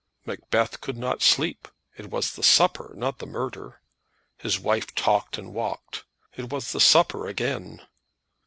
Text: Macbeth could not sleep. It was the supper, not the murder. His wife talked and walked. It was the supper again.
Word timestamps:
Macbeth 0.25 0.81
could 0.81 0.97
not 0.97 1.21
sleep. 1.21 1.67
It 1.95 2.09
was 2.09 2.31
the 2.33 2.41
supper, 2.41 2.95
not 2.97 3.19
the 3.19 3.27
murder. 3.27 3.81
His 4.35 4.59
wife 4.59 4.95
talked 4.95 5.37
and 5.37 5.53
walked. 5.53 6.05
It 6.35 6.51
was 6.51 6.71
the 6.71 6.79
supper 6.81 7.27
again. 7.27 7.83